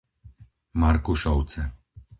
Markušovce 0.81 1.61